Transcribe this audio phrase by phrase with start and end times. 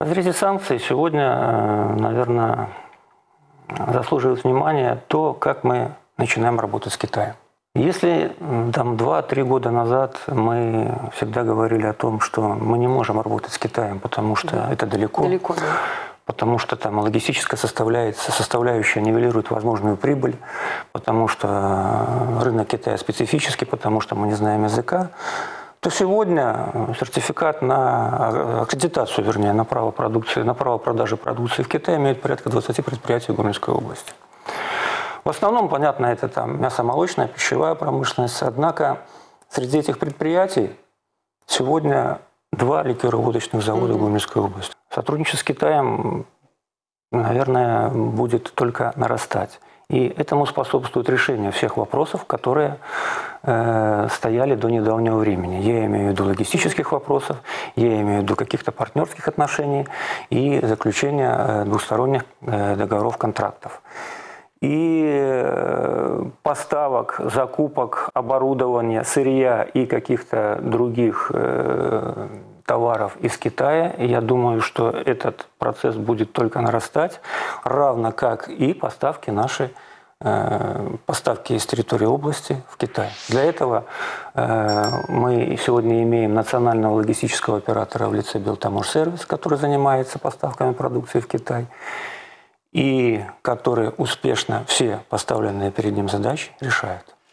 [0.00, 2.70] В разрезе санкций сегодня, э, наверное,
[3.92, 7.34] заслуживает внимания то, как мы начинаем работать с Китаем.
[7.76, 8.32] Если
[8.72, 13.58] там 2-3 года назад мы всегда говорили о том, что мы не можем работать с
[13.58, 15.62] Китаем, потому что это далеко, Далеко, да.
[16.24, 20.36] потому что там логистическая составляется, составляющая нивелирует возможную прибыль,
[20.90, 21.48] потому что
[22.40, 25.10] э, рынок Китая специфический, потому что мы не знаем языка,
[25.84, 31.68] то сегодня сертификат на а, аккредитацию, вернее, на право продукции, на право продажи продукции в
[31.68, 34.14] Китае имеет порядка 20 предприятий Гомельской области.
[35.24, 38.42] В основном, понятно, это там мясомолочная, пищевая промышленность.
[38.42, 39.00] Однако
[39.50, 40.74] среди этих предприятий
[41.44, 42.18] сегодня
[42.50, 44.74] два ликероводочных завода Гомельской области.
[44.88, 46.24] Сотрудничество с Китаем,
[47.12, 49.60] наверное, будет только нарастать.
[49.90, 52.78] И этому способствует решение всех вопросов, которые
[53.46, 55.62] э, стояли до недавнего времени.
[55.62, 57.36] Я имею в виду логистических вопросов,
[57.76, 59.86] я имею в виду каких-то партнерских отношений
[60.30, 63.82] и заключения э, двусторонних э, договоров, контрактов
[64.60, 71.30] и поставок, закупок, оборудования, сырья и каких-то других
[72.64, 73.94] товаров из Китая.
[73.98, 77.20] Я думаю, что этот процесс будет только нарастать,
[77.62, 79.70] равно как и поставки наши
[81.06, 83.10] поставки из территории области в Китай.
[83.28, 83.84] Для этого
[84.34, 91.26] э, мы сегодня имеем национального логистического оператора в лице Белтаморсервис, который занимается поставками продукции в
[91.26, 91.66] Китай
[92.72, 97.13] и который успешно все поставленные перед ним задачи решает.